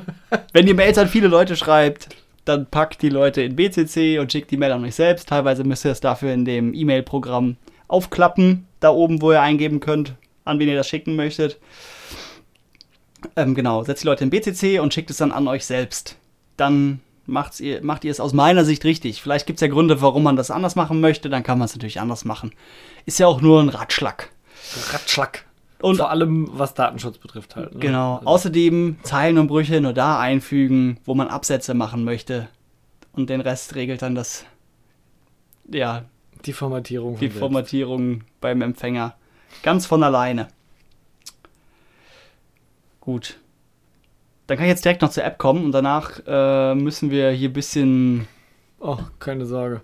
[0.53, 2.09] Wenn ihr Mails an viele Leute schreibt,
[2.45, 5.29] dann packt die Leute in BCC und schickt die Mail an euch selbst.
[5.29, 10.13] Teilweise müsst ihr es dafür in dem E-Mail-Programm aufklappen, da oben, wo ihr eingeben könnt,
[10.43, 11.59] an wen ihr das schicken möchtet.
[13.35, 16.17] Ähm, genau, setzt die Leute in BCC und schickt es dann an euch selbst.
[16.57, 19.21] Dann macht's ihr, macht ihr es aus meiner Sicht richtig.
[19.21, 21.75] Vielleicht gibt es ja Gründe, warum man das anders machen möchte, dann kann man es
[21.75, 22.51] natürlich anders machen.
[23.05, 24.29] Ist ja auch nur ein Ratschlag.
[24.91, 25.45] Ratschlag.
[25.81, 27.73] Und vor allem, was Datenschutz betrifft halt.
[27.73, 27.79] Ne?
[27.79, 28.15] Genau.
[28.15, 28.27] Also.
[28.27, 32.47] Außerdem Zeilenumbrüche nur da einfügen, wo man Absätze machen möchte.
[33.11, 34.45] Und den Rest regelt dann das,
[35.69, 36.05] ja.
[36.45, 37.17] Die Formatierung.
[37.19, 39.15] Die Formatierung beim Empfänger.
[39.63, 40.47] Ganz von alleine.
[42.99, 43.39] Gut.
[44.47, 47.49] Dann kann ich jetzt direkt noch zur App kommen und danach äh, müssen wir hier
[47.49, 48.27] ein bisschen.
[48.79, 49.81] Oh, keine Sorge.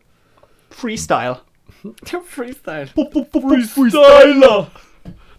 [0.70, 1.40] Freestyle.
[2.26, 2.88] Freestyle.
[2.88, 4.68] Freestyler!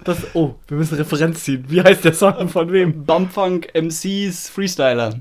[0.04, 1.64] Das, oh, wir müssen Referenz ziehen.
[1.68, 3.04] Wie heißt der Song von wem?
[3.04, 5.20] Bumpfunk MCs Freestyler.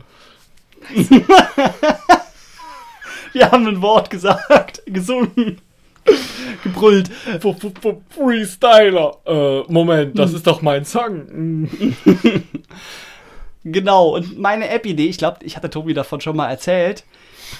[3.33, 5.61] wir haben ein Wort gesagt, gesungen,
[6.63, 7.11] gebrüllt.
[8.09, 9.17] Freestyler.
[9.25, 10.37] Äh, Moment, das hm.
[10.37, 11.67] ist doch mein Song.
[13.63, 17.03] genau, und meine App-Idee, ich glaube, ich hatte Tobi davon schon mal erzählt,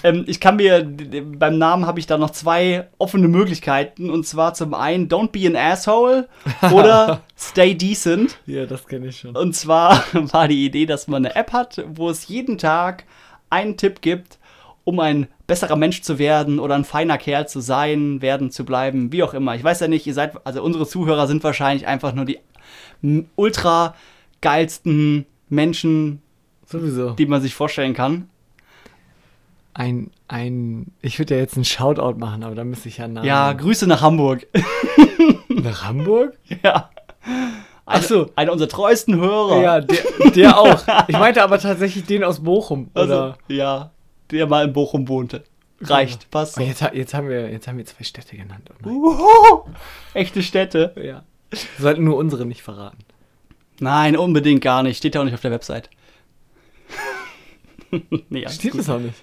[0.04, 4.10] ähm, ich kann mir, beim Namen habe ich da noch zwei offene Möglichkeiten.
[4.10, 6.28] Und zwar zum einen Don't be an asshole
[6.74, 8.38] oder Stay decent.
[8.46, 9.36] Ja, das kenne ich schon.
[9.36, 13.06] Und zwar war die Idee, dass man eine App hat, wo es jeden Tag
[13.50, 14.40] einen Tipp gibt,
[14.84, 19.12] um ein besserer Mensch zu werden oder ein feiner Kerl zu sein, werden zu bleiben,
[19.12, 19.56] wie auch immer.
[19.56, 22.40] Ich weiß ja nicht, ihr seid, also unsere Zuhörer sind wahrscheinlich einfach nur die
[23.36, 23.96] ultra
[24.42, 26.22] geilsten Menschen,
[26.66, 27.12] Sowieso.
[27.12, 28.30] die man sich vorstellen kann
[29.74, 33.24] ein, ein, ich würde ja jetzt einen Shoutout machen, aber da müsste ich ja nach.
[33.24, 34.48] Ja, Grüße nach Hamburg.
[35.50, 36.38] nach Hamburg?
[36.64, 36.90] Ja.
[37.86, 38.30] Eine, so.
[38.36, 39.62] einer unserer treuesten Hörer.
[39.62, 40.84] Ja, der, der auch.
[41.08, 42.90] Ich meinte aber tatsächlich den aus Bochum.
[42.94, 43.38] Also, oder?
[43.48, 43.92] ja,
[44.32, 45.44] der mal in Bochum wohnte.
[45.82, 46.58] Reicht, passt.
[46.58, 48.70] Jetzt, jetzt, haben wir, jetzt haben wir zwei Städte genannt.
[48.86, 49.66] Oh
[50.14, 50.94] Echte Städte.
[50.96, 51.24] Ja.
[51.50, 53.00] Wir sollten nur unsere nicht verraten.
[53.80, 54.98] Nein, unbedingt gar nicht.
[54.98, 55.90] Steht ja auch nicht auf der Website.
[58.30, 59.16] nee, Steht es auch nicht.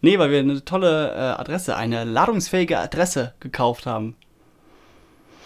[0.00, 4.16] Nee, weil wir eine tolle äh, Adresse, eine ladungsfähige Adresse gekauft haben.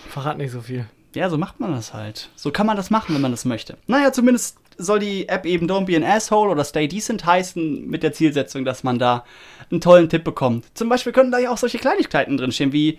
[0.09, 0.87] Verrat nicht so viel.
[1.15, 2.31] Ja, so macht man das halt.
[2.37, 3.77] So kann man das machen, wenn man das möchte.
[3.87, 8.03] Naja, zumindest soll die App eben Don't Be an Asshole oder Stay Decent heißen, mit
[8.03, 9.25] der Zielsetzung, dass man da
[9.71, 10.67] einen tollen Tipp bekommt.
[10.75, 12.99] Zum Beispiel können da ja auch solche Kleinigkeiten drinstehen, wie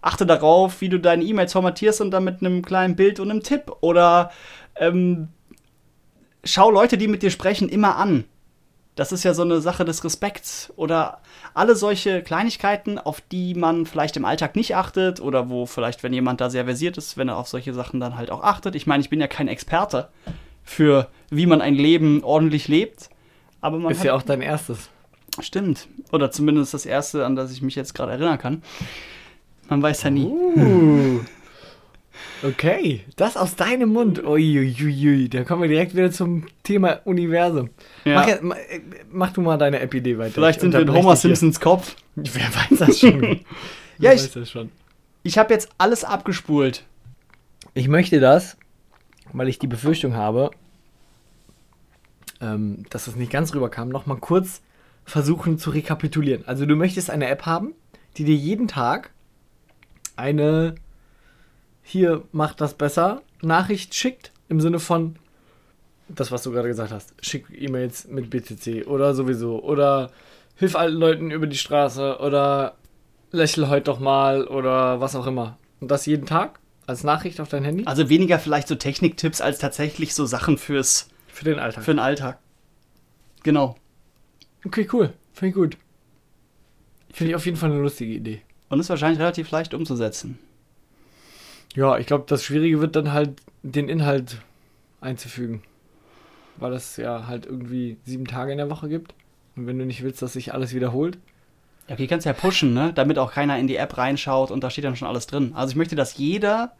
[0.00, 3.42] achte darauf, wie du deine E-Mails formatierst und dann mit einem kleinen Bild und einem
[3.42, 3.72] Tipp.
[3.80, 4.30] Oder
[4.76, 5.28] ähm,
[6.44, 8.24] schau Leute, die mit dir sprechen, immer an.
[8.94, 11.20] Das ist ja so eine Sache des Respekts oder
[11.54, 16.12] alle solche Kleinigkeiten, auf die man vielleicht im Alltag nicht achtet oder wo vielleicht, wenn
[16.12, 18.74] jemand da sehr versiert ist, wenn er auf solche Sachen dann halt auch achtet.
[18.74, 20.08] Ich meine, ich bin ja kein Experte
[20.62, 23.08] für, wie man ein Leben ordentlich lebt.
[23.62, 24.90] Aber man ist ja auch dein erstes.
[25.40, 25.88] Stimmt.
[26.10, 28.62] Oder zumindest das erste, an das ich mich jetzt gerade erinnern kann.
[29.68, 30.26] Man weiß ja nie.
[30.26, 31.20] Uh.
[32.42, 34.24] Okay, das aus deinem Mund.
[34.24, 37.70] Uiuiui, da kommen wir direkt wieder zum Thema Universum.
[38.04, 38.16] Ja.
[38.16, 38.42] Mach, jetzt,
[39.10, 40.32] mach, du mal deine Epi-Idee weiter.
[40.32, 41.96] Vielleicht sind wir in Homer Simpsons Kopf.
[42.16, 43.40] Wer weiß das schon?
[43.98, 44.28] ja, ich,
[45.22, 46.84] ich habe jetzt alles abgespult.
[47.74, 48.56] Ich möchte das,
[49.32, 50.50] weil ich die Befürchtung habe,
[52.40, 54.62] ähm, dass das nicht ganz rüberkam, nochmal kurz
[55.04, 56.44] versuchen zu rekapitulieren.
[56.46, 57.72] Also du möchtest eine App haben,
[58.16, 59.10] die dir jeden Tag
[60.16, 60.74] eine
[61.82, 65.16] hier macht das besser Nachricht schickt im Sinne von
[66.08, 67.14] das, was du gerade gesagt hast.
[67.20, 70.10] Schick E-Mails mit BTC oder sowieso oder
[70.56, 72.76] hilf alten Leuten über die Straße oder
[73.30, 75.58] lächel heute doch mal oder was auch immer.
[75.80, 77.84] Und das jeden Tag als Nachricht auf dein Handy?
[77.86, 81.84] Also weniger vielleicht so Techniktipps als tatsächlich so Sachen fürs für den Alltag.
[81.84, 82.38] Für den Alltag.
[83.42, 83.76] Genau.
[84.64, 85.12] Okay, cool.
[85.32, 85.76] Finde ich gut.
[87.12, 88.42] Finde ich auf jeden Fall eine lustige Idee.
[88.68, 90.38] Und ist wahrscheinlich relativ leicht umzusetzen.
[91.74, 94.38] Ja, ich glaube, das Schwierige wird dann halt, den Inhalt
[95.00, 95.62] einzufügen.
[96.56, 99.14] Weil es ja halt irgendwie sieben Tage in der Woche gibt.
[99.56, 101.18] Und wenn du nicht willst, dass sich alles wiederholt.
[101.88, 102.92] Ja, okay, kannst ja pushen, ne?
[102.94, 105.52] Damit auch keiner in die App reinschaut und da steht dann schon alles drin.
[105.54, 106.72] Also ich möchte, dass jeder,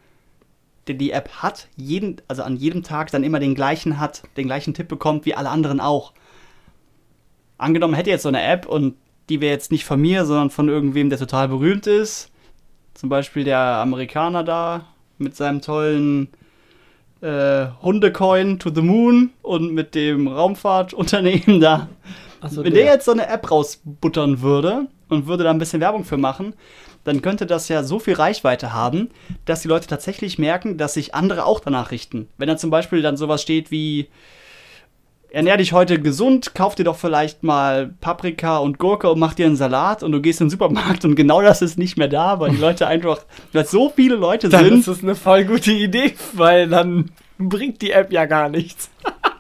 [0.87, 4.47] der die App hat, jeden, also an jedem Tag dann immer den gleichen hat, den
[4.47, 6.13] gleichen Tipp bekommt wie alle anderen auch.
[7.59, 8.97] Angenommen hätte jetzt so eine App und
[9.29, 12.32] die wäre jetzt nicht von mir, sondern von irgendwem, der total berühmt ist.
[12.95, 14.87] Zum Beispiel der Amerikaner da
[15.19, 16.29] mit seinem tollen
[17.21, 21.89] äh, Hundecoin to the Moon und mit dem Raumfahrtunternehmen da.
[22.49, 22.85] So, Wenn der.
[22.85, 26.55] der jetzt so eine App rausbuttern würde und würde da ein bisschen Werbung für machen,
[27.05, 29.11] dann könnte das ja so viel Reichweite haben,
[29.45, 32.29] dass die Leute tatsächlich merken, dass sich andere auch danach richten.
[32.39, 34.09] Wenn da zum Beispiel dann sowas steht wie,
[35.33, 39.47] ernähr dich heute gesund, kauf dir doch vielleicht mal Paprika und Gurke und mach dir
[39.47, 42.39] einen Salat und du gehst in den Supermarkt und genau das ist nicht mehr da,
[42.39, 43.21] weil die Leute einfach,
[43.53, 44.87] weil so viele Leute dann sind.
[44.87, 48.91] Das ist eine voll gute Idee, weil dann bringt die App ja gar nichts.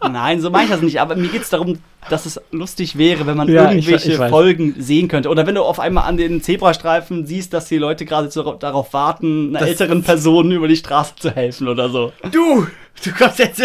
[0.09, 1.79] Nein, so meine ich das nicht, aber mir geht es darum,
[2.11, 5.29] dass es lustig wäre, wenn man ja, irgendwelche ich, ich Folgen sehen könnte.
[5.29, 9.57] Oder wenn du auf einmal an den Zebrastreifen siehst, dass die Leute gerade darauf warten,
[9.57, 12.12] einer älteren Person über die Straße zu helfen oder so.
[12.31, 12.67] Du!
[13.05, 13.62] Du kommst jetzt,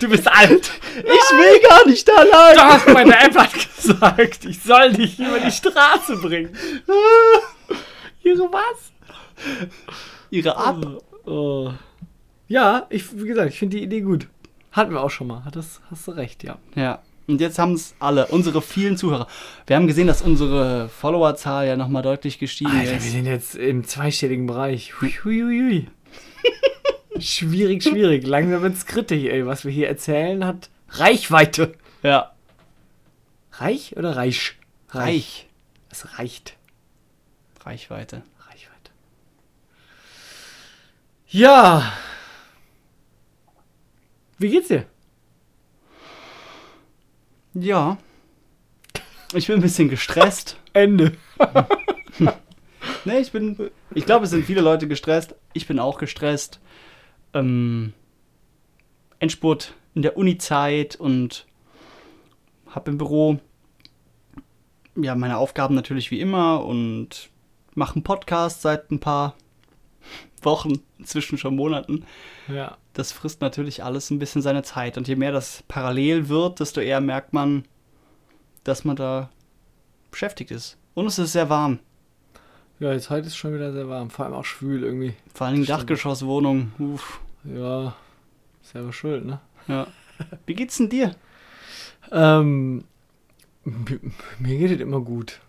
[0.00, 0.70] du bist alt.
[0.98, 2.54] Ich will gar nicht da lang.
[2.54, 6.56] Doch, meine App hat gesagt, ich soll dich über die Straße bringen.
[8.22, 8.92] Ihre was?
[10.30, 10.86] Ihre Ab.
[11.26, 11.72] Oh, oh.
[12.46, 14.26] Ja, ich, wie gesagt, ich finde die Idee gut.
[14.72, 15.42] Hatten wir auch schon mal.
[15.52, 16.58] Das hast du recht, ja.
[16.74, 17.00] Ja.
[17.26, 19.26] Und jetzt haben es alle, unsere vielen Zuhörer.
[19.66, 23.04] Wir haben gesehen, dass unsere Followerzahl ja nochmal deutlich gestiegen Alter, ist.
[23.04, 25.00] Wir sind jetzt im zweistelligen Bereich.
[25.00, 25.86] Hui, hui, hui.
[27.20, 28.26] schwierig, schwierig.
[28.26, 29.46] Langsam wird es kritisch, ey.
[29.46, 31.74] Was wir hier erzählen, hat Reichweite.
[32.02, 32.32] Ja.
[33.52, 34.54] Reich oder reich?
[34.90, 35.48] Reich.
[35.90, 36.56] Es reicht.
[37.64, 38.22] Reichweite.
[38.48, 38.90] Reichweite.
[41.28, 41.92] Ja.
[44.38, 44.86] Wie geht's dir?
[47.54, 47.98] Ja.
[49.34, 50.56] Ich bin ein bisschen gestresst.
[50.72, 51.12] Ende.
[53.04, 53.70] nee, ich bin.
[53.94, 55.34] Ich glaube, es sind viele Leute gestresst.
[55.54, 56.60] Ich bin auch gestresst.
[57.34, 57.92] Ähm,
[59.18, 61.46] Endspurt in der Uni-Zeit und
[62.68, 63.40] habe im Büro
[64.94, 67.30] ja meine Aufgaben natürlich wie immer und
[67.74, 69.34] mache einen Podcast seit ein paar
[70.44, 72.04] Wochen, inzwischen schon Monaten.
[72.48, 72.76] Ja.
[72.92, 74.98] Das frisst natürlich alles ein bisschen seine Zeit.
[74.98, 77.64] Und je mehr das parallel wird, desto eher merkt man,
[78.64, 79.30] dass man da
[80.10, 80.78] beschäftigt ist.
[80.94, 81.78] Und es ist sehr warm.
[82.80, 84.10] Ja, jetzt heute ist schon wieder sehr warm.
[84.10, 85.14] Vor allem auch schwül irgendwie.
[85.34, 86.72] Vor allem Dachgeschosswohnung.
[86.78, 87.20] Uff.
[87.44, 87.94] Ja,
[88.62, 89.40] selber schuld, ne?
[89.66, 89.86] Ja.
[90.46, 91.14] Wie geht's denn dir?
[92.10, 92.84] Ähm,
[94.38, 95.40] mir geht es immer gut.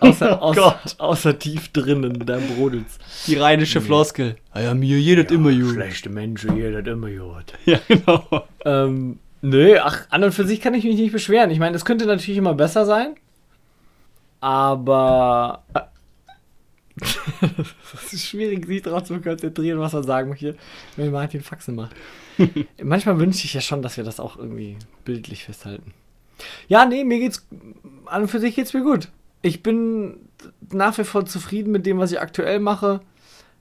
[0.00, 2.98] Außer, oh außer, außer, tief drinnen, da brodelt's.
[3.26, 3.86] Die rheinische nee.
[3.86, 4.36] Floskel.
[4.52, 5.74] Ah ja, mir jedet ja, immer gut.
[5.74, 7.52] Schlechte Menschen jedet immer gut.
[7.64, 8.46] Ja, genau.
[8.64, 11.50] Ähm, nö, ach, an und für sich kann ich mich nicht beschweren.
[11.50, 13.14] Ich meine, es könnte natürlich immer besser sein.
[14.40, 15.62] Aber.
[18.06, 20.56] Es ist schwierig, sich darauf zu konzentrieren, was er sagen möchte,
[20.96, 21.94] wenn Martin Faxen macht.
[22.82, 25.92] Manchmal wünsche ich ja schon, dass wir das auch irgendwie bildlich festhalten.
[26.68, 27.46] Ja, nee, mir geht's.
[28.06, 29.08] An und für sich geht's mir gut
[29.44, 30.30] ich bin
[30.72, 33.00] nach wie vor zufrieden mit dem, was ich aktuell mache.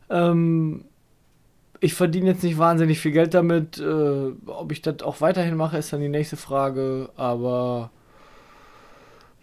[0.10, 0.86] Ähm,
[1.82, 3.80] ich verdiene jetzt nicht wahnsinnig viel Geld damit.
[3.80, 7.10] Äh, ob ich das auch weiterhin mache, ist dann die nächste Frage.
[7.17, 7.91] Aber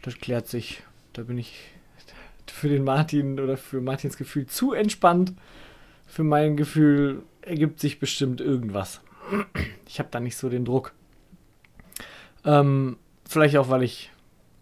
[0.01, 0.83] das klärt sich.
[1.13, 1.61] Da bin ich
[2.47, 5.35] für den Martin oder für Martins Gefühl zu entspannt.
[6.07, 9.03] Für mein Gefühl ergibt sich bestimmt irgendwas.
[9.87, 10.95] Ich habe da nicht so den Druck.
[12.47, 12.97] Ähm,
[13.29, 14.11] vielleicht auch, weil ich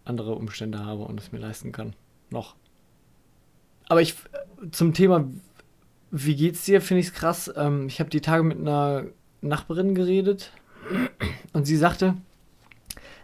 [0.09, 1.93] andere Umstände habe und es mir leisten kann.
[2.29, 2.55] Noch.
[3.87, 4.15] Aber ich,
[4.71, 5.29] zum Thema,
[6.11, 7.51] wie geht's dir, finde ich es krass.
[7.55, 9.05] Ähm, ich habe die Tage mit einer
[9.41, 10.51] Nachbarin geredet
[11.53, 12.15] und sie sagte,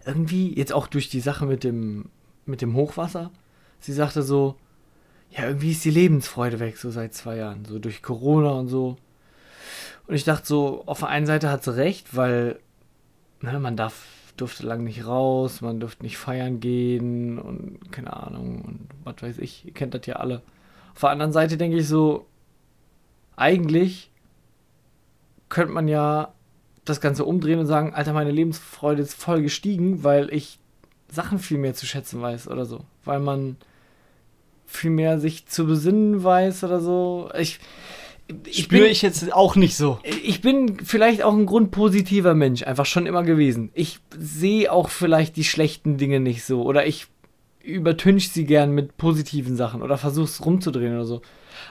[0.06, 2.10] irgendwie, jetzt auch durch die Sache mit dem,
[2.45, 3.32] mit dem Hochwasser,
[3.80, 4.56] sie sagte so,
[5.32, 8.98] ja, irgendwie ist die Lebensfreude weg, so seit zwei Jahren, so durch Corona und so.
[10.08, 12.60] Und ich dachte so, auf der einen Seite hat sie recht, weil
[13.41, 14.06] ne, man darf,
[14.38, 19.38] durfte lang nicht raus, man durfte nicht feiern gehen und keine Ahnung und was weiß
[19.39, 20.41] ich, ihr kennt das ja alle.
[20.93, 22.26] Auf der anderen Seite denke ich so,
[23.36, 24.12] eigentlich
[25.50, 26.34] könnte man ja
[26.86, 30.60] das Ganze umdrehen und sagen, Alter, meine Lebensfreude ist voll gestiegen, weil ich
[31.10, 32.86] Sachen viel mehr zu schätzen weiß oder so.
[33.04, 33.58] Weil man
[34.65, 37.30] viel mehr sich zu besinnen weiß oder so.
[37.38, 37.60] Ich,
[38.45, 39.99] ich spüre ich jetzt auch nicht so.
[40.23, 43.69] Ich bin vielleicht auch ein grundpositiver Mensch, einfach schon immer gewesen.
[43.73, 47.07] Ich sehe auch vielleicht die schlechten Dinge nicht so oder ich
[47.63, 51.21] übertünche sie gern mit positiven Sachen oder versuche es rumzudrehen oder so.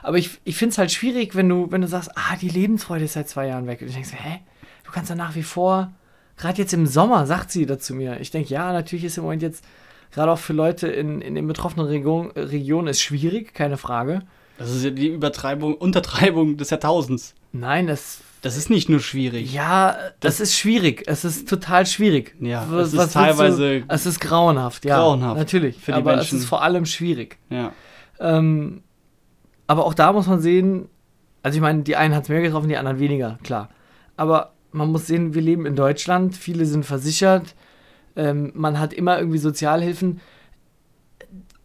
[0.03, 3.05] Aber ich, ich finde es halt schwierig, wenn du, wenn du sagst, ah, die Lebensfreude
[3.05, 3.81] ist seit zwei Jahren weg.
[3.81, 4.39] Und du denkst, hä?
[4.83, 5.93] Du kannst ja nach wie vor,
[6.37, 8.19] gerade jetzt im Sommer, sagt sie dazu mir.
[8.19, 9.63] Ich denke, ja, natürlich ist im Moment jetzt,
[10.11, 14.21] gerade auch für Leute in, in den betroffenen Region, Regionen, ist schwierig, keine Frage.
[14.57, 17.35] Das ist ja die Übertreibung, Untertreibung des Jahrtausends.
[17.51, 18.21] Nein, das.
[18.41, 19.51] Das ist nicht nur schwierig.
[19.51, 21.03] Ja, das, das ist schwierig.
[21.07, 22.35] Es ist total schwierig.
[22.39, 23.79] Ja, was, es ist teilweise.
[23.79, 24.97] Du, es ist grauenhaft, ja.
[24.99, 25.37] Grauenhaft.
[25.37, 25.77] Natürlich.
[25.77, 26.37] Für die aber Menschen.
[26.37, 27.39] es ist vor allem schwierig.
[27.49, 27.71] Ja.
[28.19, 28.83] Ähm,
[29.65, 30.89] aber auch da muss man sehen,
[31.41, 33.69] also ich meine, die einen hat es mehr getroffen, die anderen weniger, klar.
[34.15, 37.55] Aber man muss sehen, wir leben in Deutschland, viele sind versichert,
[38.15, 40.21] ähm, man hat immer irgendwie Sozialhilfen.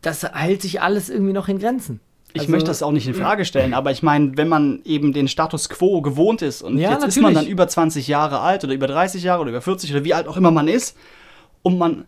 [0.01, 2.01] Das hält sich alles irgendwie noch in Grenzen.
[2.33, 5.13] Ich also, möchte das auch nicht in Frage stellen, aber ich meine, wenn man eben
[5.13, 7.17] den Status quo gewohnt ist und ja, jetzt natürlich.
[7.17, 10.05] ist man dann über 20 Jahre alt oder über 30 Jahre oder über 40 oder
[10.05, 10.97] wie alt auch immer man ist
[11.63, 12.05] und man,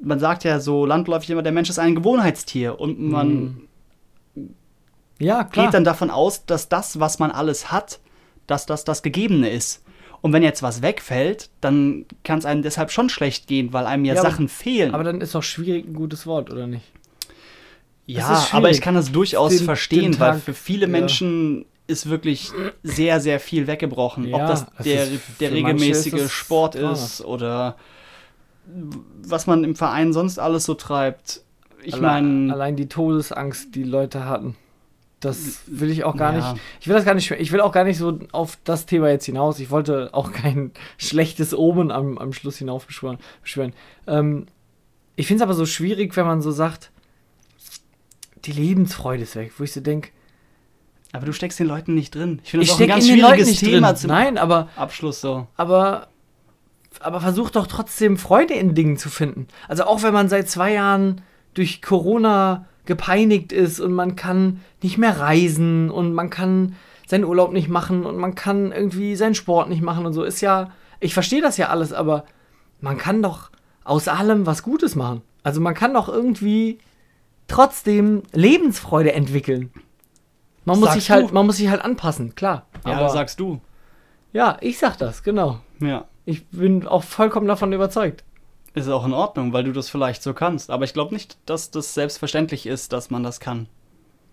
[0.00, 3.68] man sagt ja so landläufig immer, der Mensch ist ein Gewohnheitstier und man
[4.34, 4.54] hm.
[5.18, 8.00] ja, geht dann davon aus, dass das, was man alles hat,
[8.46, 9.84] dass das das Gegebene ist.
[10.20, 14.04] Und wenn jetzt was wegfällt, dann kann es einem deshalb schon schlecht gehen, weil einem
[14.04, 14.92] ja, ja Sachen fehlen.
[14.92, 16.90] Aber dann ist doch schwierig ein gutes Wort, oder nicht?
[18.08, 21.64] Ja, aber ich kann das durchaus den, verstehen, den weil für viele Menschen ja.
[21.88, 22.50] ist wirklich
[22.82, 24.24] sehr, sehr viel weggebrochen.
[24.24, 25.06] Ja, Ob das der,
[25.40, 27.76] der regelmäßige ist Sport ist oder
[29.22, 31.42] was man im Verein sonst alles so treibt.
[31.82, 32.50] Ich meine.
[32.50, 34.56] Allein die Todesangst, die Leute hatten.
[35.20, 36.52] Das will ich auch gar ja.
[36.52, 36.62] nicht.
[36.80, 37.30] Ich will das gar nicht.
[37.30, 39.60] Ich will auch gar nicht so auf das Thema jetzt hinaus.
[39.60, 43.18] Ich wollte auch kein schlechtes Omen am, am Schluss hinauf beschwören.
[44.06, 44.46] Ähm,
[45.16, 46.90] ich finde es aber so schwierig, wenn man so sagt,
[48.44, 50.10] die Lebensfreude ist weg, wo ich so denke.
[51.12, 52.40] Aber du steckst den Leuten nicht drin.
[52.44, 53.96] Ich finde das auch ein ganz schwieriges Thema drin.
[53.96, 55.46] zum Nein, aber, Abschluss so.
[55.56, 56.08] Aber,
[57.00, 59.46] aber versuch doch trotzdem Freude in Dingen zu finden.
[59.68, 61.22] Also auch wenn man seit zwei Jahren
[61.54, 66.74] durch Corona gepeinigt ist und man kann nicht mehr reisen und man kann
[67.06, 70.40] seinen Urlaub nicht machen und man kann irgendwie seinen Sport nicht machen und so, ist
[70.42, 70.70] ja,
[71.00, 72.24] ich verstehe das ja alles, aber
[72.80, 73.50] man kann doch
[73.84, 75.22] aus allem was Gutes machen.
[75.42, 76.78] Also man kann doch irgendwie
[77.48, 79.72] trotzdem Lebensfreude entwickeln.
[80.64, 82.66] Man muss, sich halt, man muss sich halt anpassen, klar.
[82.86, 83.60] Ja, aber sagst du.
[84.32, 85.60] Ja, ich sag das, genau.
[85.80, 86.06] Ja.
[86.26, 88.22] Ich bin auch vollkommen davon überzeugt.
[88.74, 90.70] Ist auch in Ordnung, weil du das vielleicht so kannst.
[90.70, 93.66] Aber ich glaube nicht, dass das selbstverständlich ist, dass man das kann.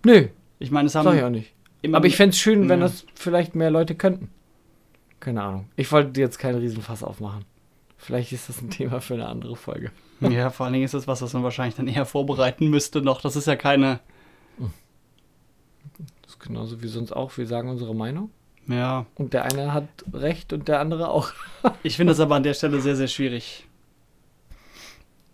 [0.06, 0.28] Nö.
[0.60, 1.06] Ich meine, es haben.
[1.06, 1.54] Sag ich auch nicht.
[1.91, 2.88] Aber ich fände es schön, wenn ja.
[2.88, 4.30] das vielleicht mehr Leute könnten.
[5.19, 5.69] Keine Ahnung.
[5.78, 7.45] Ich wollte jetzt keinen Riesenfass aufmachen.
[7.97, 9.91] Vielleicht ist das ein Thema für eine andere Folge.
[10.21, 13.21] Ja, vor allen Dingen ist das was, was man wahrscheinlich dann eher vorbereiten müsste noch.
[13.21, 13.99] Das ist ja keine.
[16.21, 17.38] Das ist genauso wie sonst auch.
[17.38, 18.30] Wir sagen unsere Meinung.
[18.67, 19.06] Ja.
[19.15, 21.32] Und der eine hat recht und der andere auch.
[21.84, 23.67] ich finde das aber an der Stelle sehr, sehr schwierig.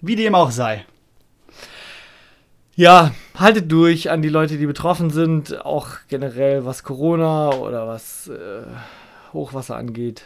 [0.02, 0.86] Wie dem auch sei.
[2.76, 8.28] Ja, haltet durch an die Leute, die betroffen sind, auch generell was Corona oder was
[8.28, 8.64] äh,
[9.34, 10.26] Hochwasser angeht.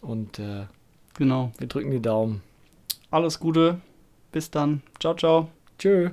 [0.00, 0.66] Und äh,
[1.14, 2.42] genau, wir drücken die Daumen.
[3.12, 3.80] Alles Gute.
[4.32, 4.82] Bis dann.
[4.98, 5.50] Ciao, ciao.
[5.78, 6.10] Tschö.